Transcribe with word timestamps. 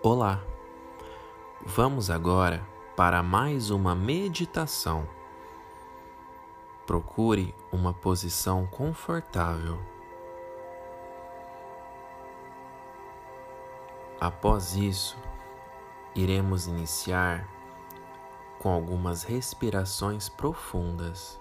Olá! 0.00 0.40
Vamos 1.66 2.08
agora 2.08 2.64
para 2.94 3.20
mais 3.20 3.68
uma 3.70 3.96
meditação. 3.96 5.08
Procure 6.86 7.52
uma 7.72 7.92
posição 7.92 8.64
confortável. 8.64 9.76
Após 14.20 14.76
isso, 14.76 15.18
iremos 16.14 16.68
iniciar 16.68 17.48
com 18.60 18.70
algumas 18.72 19.24
respirações 19.24 20.28
profundas. 20.28 21.40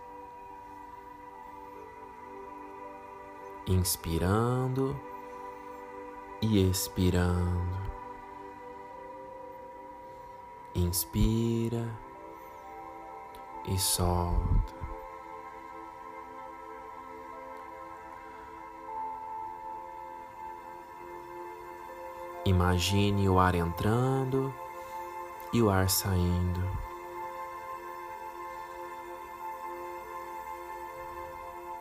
Inspirando 3.68 5.00
e 6.42 6.68
expirando. 6.68 7.97
Inspira 10.78 11.90
e 13.66 13.80
solta. 13.80 14.76
Imagine 22.46 23.28
o 23.28 23.40
ar 23.40 23.56
entrando 23.56 24.54
e 25.52 25.64
o 25.64 25.72
ar 25.72 25.90
saindo. 25.90 26.62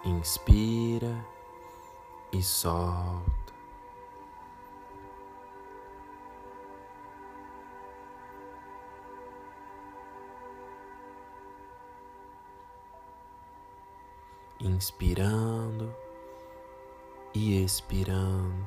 Inspira 0.05 1.23
e 2.33 2.43
solta. 2.43 3.46
Inspirando 14.61 15.95
e 17.35 17.63
expirando. 17.63 18.67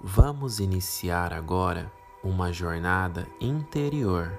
Vamos 0.00 0.60
iniciar 0.60 1.32
agora 1.32 1.90
uma 2.22 2.52
jornada 2.52 3.26
interior. 3.40 4.38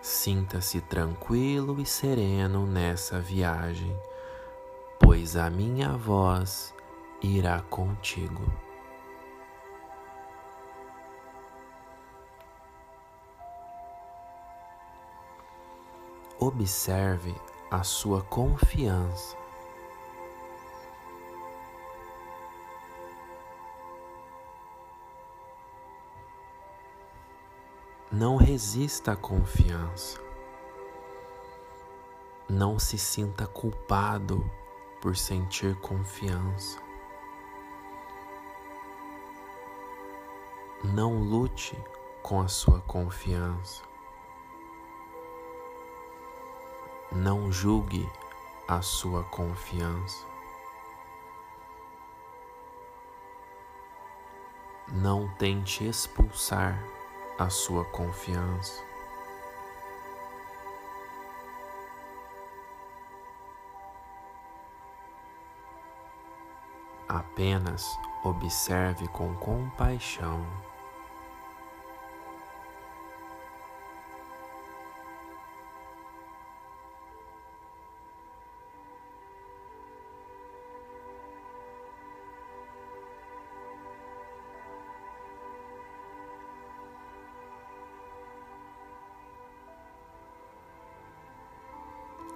Sinta-se 0.00 0.80
tranquilo 0.80 1.80
e 1.80 1.86
sereno 1.86 2.66
nessa 2.66 3.20
viagem, 3.20 3.96
pois 4.98 5.36
a 5.36 5.50
minha 5.50 5.96
voz 5.96 6.74
irá 7.20 7.60
contigo. 7.62 8.42
Observe 16.44 17.32
a 17.70 17.84
sua 17.84 18.20
confiança. 18.20 19.36
Não 28.10 28.34
resista 28.34 29.12
à 29.12 29.16
confiança. 29.16 30.20
Não 32.48 32.76
se 32.76 32.98
sinta 32.98 33.46
culpado 33.46 34.44
por 35.00 35.16
sentir 35.16 35.76
confiança. 35.76 36.82
Não 40.82 41.22
lute 41.22 41.78
com 42.20 42.40
a 42.40 42.48
sua 42.48 42.80
confiança. 42.80 43.91
Não 47.14 47.52
julgue 47.52 48.10
a 48.66 48.80
sua 48.80 49.22
confiança. 49.24 50.26
Não 54.88 55.28
tente 55.34 55.86
expulsar 55.86 56.82
a 57.38 57.50
sua 57.50 57.84
confiança. 57.84 58.82
Apenas 67.06 67.86
observe 68.24 69.06
com 69.08 69.34
compaixão. 69.34 70.71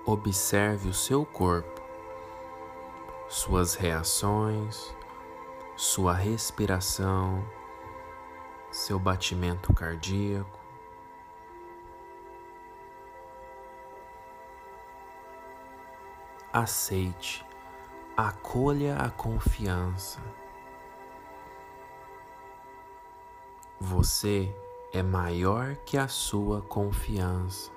Observe 0.08 0.88
o 0.88 0.94
seu 0.94 1.26
corpo, 1.26 1.82
suas 3.28 3.74
reações, 3.74 4.94
sua 5.76 6.12
respiração, 6.12 7.44
seu 8.70 9.00
batimento 9.00 9.74
cardíaco. 9.74 10.60
Aceite, 16.52 17.44
acolha 18.16 18.98
a 18.98 19.10
confiança. 19.10 20.20
Você 23.80 24.54
é 24.92 25.02
maior 25.02 25.74
que 25.84 25.98
a 25.98 26.06
sua 26.06 26.62
confiança. 26.62 27.75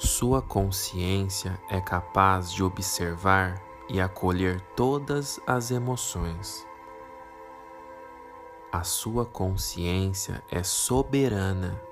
Sua 0.00 0.40
consciência 0.40 1.60
é 1.68 1.80
capaz 1.80 2.52
de 2.52 2.62
observar 2.62 3.60
e 3.88 4.00
acolher 4.00 4.60
todas 4.76 5.40
as 5.44 5.72
emoções. 5.72 6.64
A 8.70 8.84
sua 8.84 9.26
consciência 9.26 10.40
é 10.48 10.62
soberana. 10.62 11.82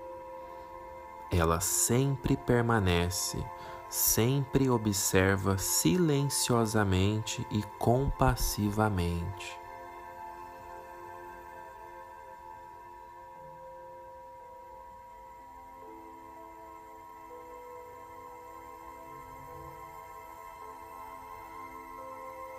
Ela 1.33 1.59
sempre 1.59 2.37
permanece, 2.37 3.45
sempre 3.89 4.71
observa 4.71 5.59
silenciosamente 5.59 7.45
e 7.51 7.65
compassivamente. 7.77 9.59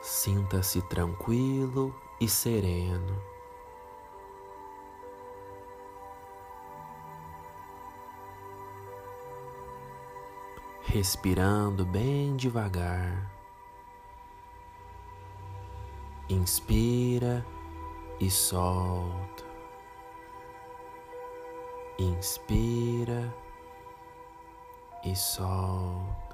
Sinta-se 0.07 0.81
tranquilo 0.84 1.94
e 2.18 2.29
sereno. 2.29 3.22
Respirando 10.81 11.86
bem 11.86 12.38
devagar. 12.38 13.30
Inspira 16.30 17.45
e 18.18 18.31
solta. 18.31 19.44
Inspira 22.00 23.36
e 25.03 25.13
solta. 25.13 26.26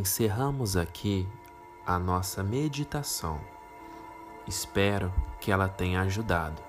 Encerramos 0.00 0.78
aqui 0.78 1.28
a 1.86 1.98
nossa 1.98 2.42
meditação. 2.42 3.38
Espero 4.46 5.12
que 5.38 5.52
ela 5.52 5.68
tenha 5.68 6.00
ajudado. 6.00 6.62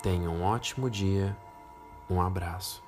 Tenha 0.00 0.30
um 0.30 0.44
ótimo 0.44 0.88
dia. 0.88 1.36
Um 2.08 2.22
abraço. 2.22 2.85